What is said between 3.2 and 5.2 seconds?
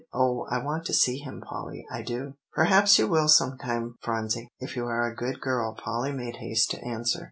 sometime, Phronsie, if you are a